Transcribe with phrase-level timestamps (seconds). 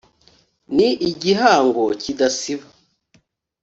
[0.75, 2.67] ni igihango kidasiba.